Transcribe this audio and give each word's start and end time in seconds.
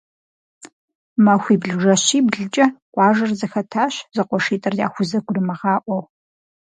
Махуибл-жэщиблкӏэ 1.25 2.65
къуажэр 2.93 3.31
зэхэтащ, 3.39 3.93
зэкъуэшитӏыр 4.15 4.73
яхузэгурымыгъаӏуэу. 4.85 6.03